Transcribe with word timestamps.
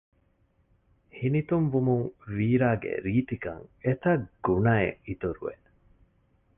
ހިނިތުންވުމުން 1.17 2.07
ވީރާގެ 2.35 2.91
ރީތިކަން 3.05 3.65
އެތަށްގުނައެއް 3.83 4.99
އިތުރުވެ 5.07 5.53